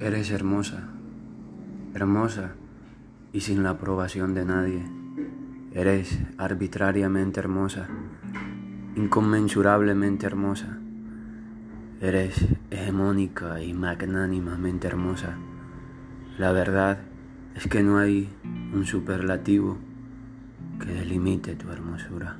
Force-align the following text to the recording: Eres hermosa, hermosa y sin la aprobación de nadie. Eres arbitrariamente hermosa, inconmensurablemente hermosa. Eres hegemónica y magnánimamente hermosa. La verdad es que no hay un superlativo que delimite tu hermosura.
Eres 0.00 0.30
hermosa, 0.30 0.88
hermosa 1.92 2.52
y 3.34 3.42
sin 3.42 3.62
la 3.62 3.70
aprobación 3.70 4.32
de 4.32 4.46
nadie. 4.46 4.82
Eres 5.74 6.18
arbitrariamente 6.38 7.38
hermosa, 7.38 7.86
inconmensurablemente 8.96 10.24
hermosa. 10.24 10.78
Eres 12.00 12.46
hegemónica 12.70 13.62
y 13.62 13.74
magnánimamente 13.74 14.86
hermosa. 14.86 15.36
La 16.38 16.50
verdad 16.52 17.00
es 17.54 17.66
que 17.66 17.82
no 17.82 17.98
hay 17.98 18.30
un 18.72 18.86
superlativo 18.86 19.76
que 20.82 20.94
delimite 20.94 21.56
tu 21.56 21.70
hermosura. 21.70 22.38